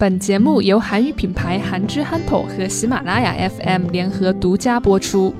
[0.00, 5.34] 本节目由韩语品牌韩之憨头和喜马拉雅 FM 联合独家播出。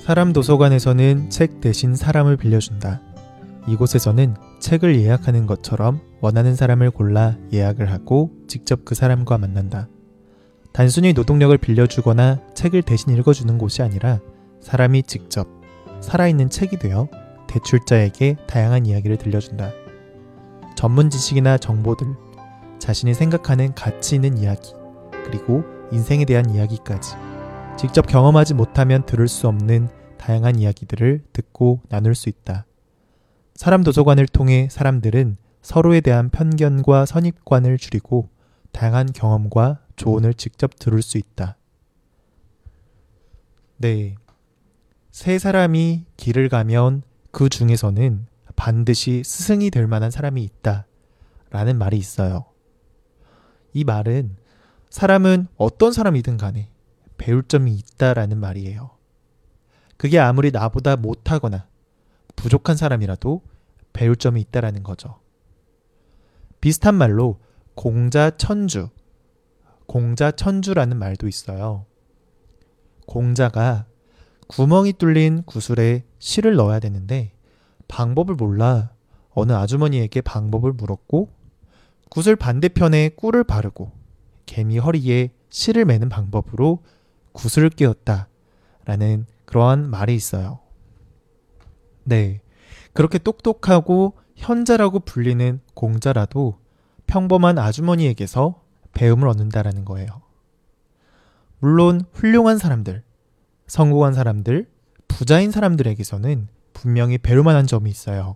[0.00, 3.00] 사람 도서관에서는 책 대신 사람을 빌려준다.
[3.68, 9.86] 이곳에서는 책을 예약하는 것처럼 원하는 사람을 골라 예약을 하고 직접 그 사람과 만난다.
[10.72, 14.18] 단순히 노동력을 빌려주거나 책을 대신 읽어주는 곳이 아니라
[14.60, 15.46] 사람이 직접
[16.00, 17.06] 살아있는 책이 되어
[17.46, 19.70] 대출자에게 다양한 이야기를 들려준다.
[20.74, 22.08] 전문 지식이나 정보들,
[22.83, 24.73] 자신이 생각하는 가치 있는 이야기,
[25.23, 25.63] 그리고
[25.93, 27.15] 인생에 대한 이야기까지
[27.79, 32.65] 직접 경험하지 못하면 들을 수 없는 다양한 이야기들을 듣고 나눌 수 있다.
[33.55, 38.27] 사람 도서관을 통해 사람들은 서로에 대한 편견과 선입관을 줄이고
[38.73, 41.55] 다양한 경험과 조언을 직접 들을 수 있다.
[43.77, 44.15] 네.
[45.09, 48.27] 세 사람이 길을 가면 그 중에서는
[48.57, 50.85] 반드시 스승이 될 만한 사람이 있다.
[51.49, 52.52] 라는 말이 있어요.
[53.73, 54.37] 이 말은
[54.89, 56.69] 사람은 어떤 사람이든 간에
[57.17, 58.91] 배울 점이 있다라는 말이에요.
[59.97, 61.67] 그게 아무리 나보다 못하거나
[62.35, 63.41] 부족한 사람이라도
[63.93, 65.19] 배울 점이 있다라는 거죠.
[66.61, 67.39] 비슷한 말로
[67.75, 68.89] 공자 천주,
[69.85, 71.85] 공자 천주라는 말도 있어요.
[73.05, 73.85] 공자가
[74.47, 77.33] 구멍이 뚫린 구슬에 실을 넣어야 되는데
[77.87, 78.91] 방법을 몰라
[79.31, 81.29] 어느 아주머니에게 방법을 물었고
[82.13, 83.91] 구슬 반대편에 꿀을 바르고
[84.45, 86.83] 개미 허리에 실을 매는 방법으로
[87.31, 88.27] 구슬을 끼웠다.
[88.85, 90.59] 라는 그러한 말이 있어요.
[92.03, 92.41] 네.
[92.93, 96.59] 그렇게 똑똑하고 현자라고 불리는 공자라도
[97.07, 100.21] 평범한 아주머니에게서 배움을 얻는다라는 거예요.
[101.57, 103.01] 물론 훌륭한 사람들,
[103.65, 104.69] 성공한 사람들,
[105.07, 108.35] 부자인 사람들에게서는 분명히 배울 만한 점이 있어요.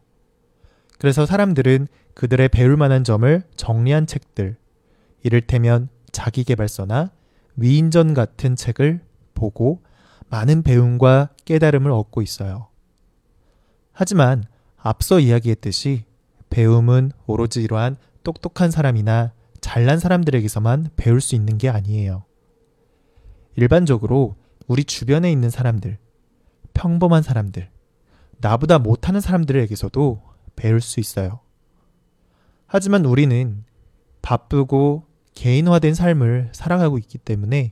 [0.97, 1.87] 그래서 사람들은
[2.17, 4.57] 그들의 배울 만한 점을 정리한 책들,
[5.21, 7.11] 이를테면 자기개발서나
[7.57, 9.01] 위인전 같은 책을
[9.35, 9.83] 보고
[10.29, 12.69] 많은 배움과 깨달음을 얻고 있어요.
[13.91, 14.45] 하지만
[14.77, 16.05] 앞서 이야기했듯이
[16.49, 22.23] 배움은 오로지 이러한 똑똑한 사람이나 잘난 사람들에게서만 배울 수 있는 게 아니에요.
[23.55, 25.99] 일반적으로 우리 주변에 있는 사람들,
[26.73, 27.69] 평범한 사람들,
[28.39, 30.23] 나보다 못하는 사람들에게서도
[30.55, 31.41] 배울 수 있어요.
[32.67, 33.63] 하지만 우리는
[34.21, 37.71] 바쁘고 개인화된 삶을 살아가고 있기 때문에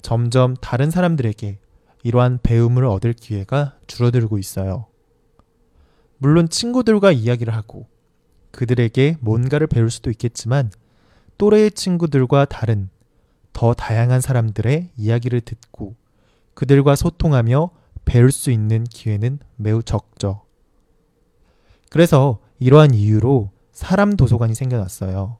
[0.00, 1.58] 점점 다른 사람들에게
[2.02, 4.86] 이러한 배움을 얻을 기회가 줄어들고 있어요.
[6.18, 7.86] 물론 친구들과 이야기를 하고
[8.52, 10.70] 그들에게 뭔가를 배울 수도 있겠지만
[11.38, 12.88] 또래의 친구들과 다른
[13.52, 15.96] 더 다양한 사람들의 이야기를 듣고
[16.54, 17.70] 그들과 소통하며
[18.04, 20.42] 배울 수 있는 기회는 매우 적죠.
[21.90, 25.38] 그래서 이러한 이유로 사람 도서관이 생겨났어요.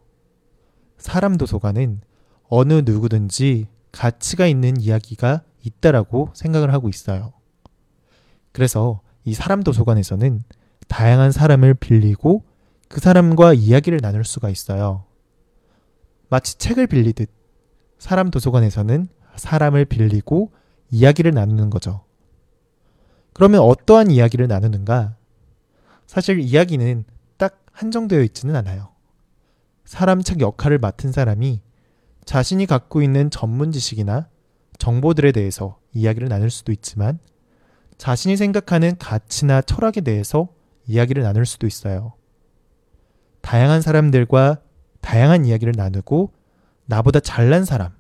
[0.97, 2.01] 사람 도서관은
[2.49, 7.33] 어느 누구든지 가치가 있는 이야기가 있다라고 생각을 하고 있어요.
[8.53, 10.43] 그래서 이 사람 도서관에서는
[10.89, 12.45] 다양한 사람을 빌리고
[12.89, 15.05] 그 사람과 이야기를 나눌 수가 있어요.
[16.29, 17.31] 마치 책을 빌리듯
[17.99, 20.53] 사람 도서관에서는 사람을 빌리고
[20.91, 22.05] 이야기를 나누는 거죠.
[23.33, 25.17] 그러면 어떠한 이야기를 나누는가?
[26.07, 27.12] 사실 이야기는 딱
[27.73, 28.91] 한정되어 있지는 않아요.
[29.85, 31.61] 사람 책 역할을 맡은 사람이
[32.25, 34.29] 자신이 갖고 있는 전문 지식이나
[34.79, 37.19] 정보들에 대해서 이야기를 나눌 수도 있지만
[37.99, 40.49] 자신이 생각하는 가치나 철학에 대해서
[40.87, 42.15] 이야기를 나눌 수도 있어요.
[43.41, 44.61] 다양한 사람들과
[45.01, 46.33] 다양한 이야기를 나누고
[46.87, 47.93] 나보다 잘난 사람,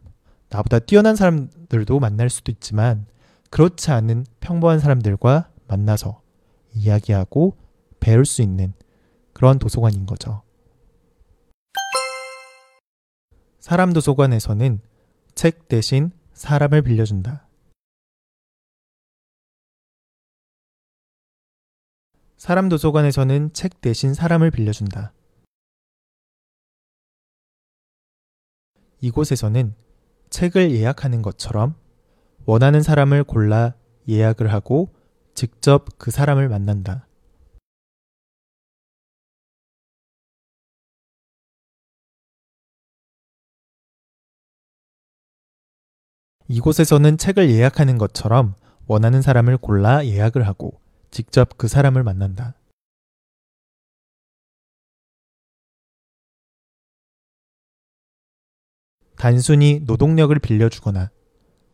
[0.48, 3.06] 나보다 뛰어난 사람들도 만날 수도 있지만
[3.50, 6.20] 그렇지 않은 평범한 사람들과 만나서
[6.74, 7.56] 이야기하고
[8.00, 8.72] 배울 수 있는
[9.42, 10.44] 그런 도서관인 거죠.
[13.58, 14.80] 사람 도서관에서는
[15.34, 17.48] 책 대신 사람을 빌려준다.
[22.36, 25.12] 사람 도서관에서는 책 대신 사람을 빌려준다.
[29.00, 29.74] 이곳에서는
[30.30, 31.74] 책을 예약하는 것처럼
[32.44, 33.74] 원하는 사람을 골라
[34.08, 34.94] 예약을 하고
[35.34, 37.08] 직접 그 사람을 만난다.
[46.52, 48.54] 이곳에서는 책을 예약하는 것처럼
[48.86, 50.78] 원하는 사람을 골라 예약을 하고
[51.10, 52.54] 직접 그 사람을 만난다.
[59.16, 61.10] 단순히 노동력을 빌려주거나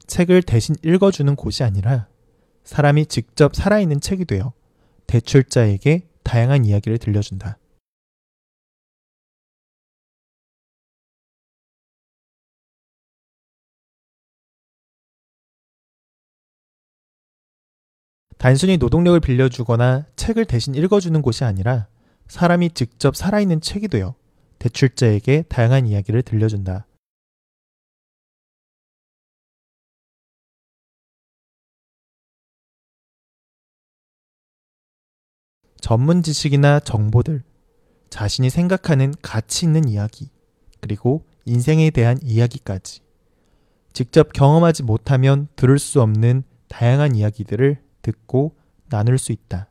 [0.06, 2.06] 책을 대신 읽어주는 곳이 아니라
[2.62, 4.52] 사람이 직접 살아있는 책이 되어
[5.08, 7.58] 대출자에게 다양한 이야기를 들려준다.
[18.38, 21.88] 단순히 노동력을 빌려주거나 책을 대신 읽어주는 곳이 아니라
[22.28, 24.14] 사람이 직접 살아있는 책이 되어
[24.60, 26.86] 대출자에게 다양한 이야기를 들려준다.
[35.80, 37.42] 전문 지식이나 정보들,
[38.10, 40.28] 자신이 생각하는 가치 있는 이야기,
[40.80, 43.00] 그리고 인생에 대한 이야기까지.
[43.92, 48.56] 직접 경험하지 못하면 들을 수 없는 다양한 이야기들을 듣고
[48.88, 49.68] 나눌 수 있다.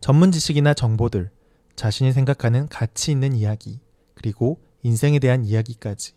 [0.00, 1.30] 전문 지식이나 정보들,
[1.74, 3.80] 자신이 생각하는 가치 있는 이야기,
[4.14, 6.12] 그리고 인생에 대한 이야기까지.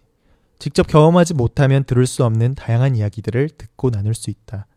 [0.60, 4.68] 직접 경험하지 못하면 들을 수 없는 다양한 이야기들을 듣고 나눌 수 있다.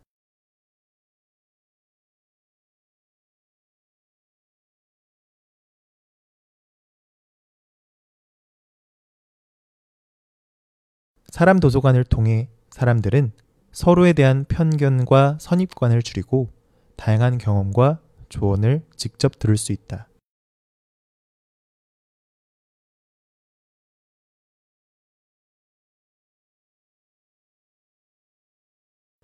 [11.33, 13.33] 사람 도서관을 통해 사람들은
[13.73, 16.51] 서로에 대한 편견과 선입관을 줄이고
[16.97, 20.09] 다양한 경험과 조언을 직접 들을 수 있다.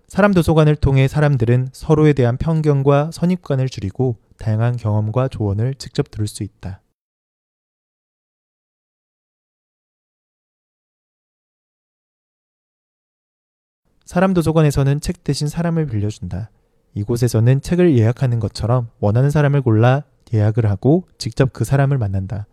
[0.07, 6.41] 사람 도서관을 통해 사람들은 서로에 대한 편견과 선입관을 줄이고 다양한 경험과 조언을 직접 들을 수
[6.41, 6.81] 있다.
[14.09, 16.49] 사람 도서관에서는 책 대신 사람을 빌려준다.
[16.95, 20.03] 이곳에서는 책을 예약하는 것처럼 원하는 사람을 골라
[20.33, 22.47] 예약을 하고 직접 그 사람을 만난다.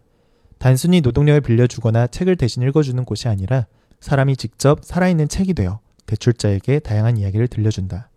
[0.59, 3.67] 단순히 노동력을 빌려주거나 책을 대신 읽어주는 곳이 아니라
[4.01, 8.11] 사람이 직접 살아있는 책이 되어 대출자에게 다양한 이야기를 들려준다.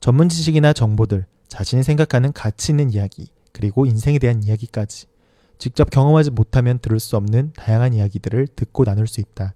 [0.00, 5.08] 전문 지식이나 정보들, 자신이 생각하는 가치 있는 이야기, 그리고 인생에 대한 이야기까지.
[5.58, 9.52] 직접 경험하지 못하면 들을 수 없는 다양한 이야기들을 듣고 나눌 수 있다.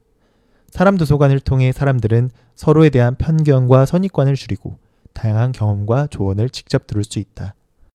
[0.72, 4.78] 사람 도서관을 통해 사람들은 서로에 대한 편견과 선입관을 줄이고
[5.12, 7.54] 다양한 경험과 조언을 직접 들을 수 있다.